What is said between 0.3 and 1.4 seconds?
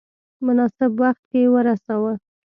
مناسب وخت